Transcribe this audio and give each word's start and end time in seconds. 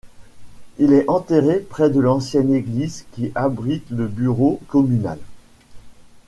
Il 0.79 0.93
est 0.93 1.07
enterré 1.07 1.59
près 1.59 1.91
de 1.91 1.99
l'ancienne 1.99 2.55
église 2.55 3.05
qui 3.11 3.31
abrite 3.35 3.87
le 3.91 4.07
Bureau 4.07 4.59
Communal. 4.67 5.19